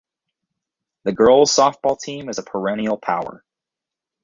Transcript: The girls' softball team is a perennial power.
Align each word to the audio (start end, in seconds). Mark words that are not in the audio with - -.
The 1.03 1.11
girls' 1.11 1.55
softball 1.55 1.99
team 2.01 2.27
is 2.27 2.39
a 2.39 2.43
perennial 2.43 2.97
power. 2.97 3.45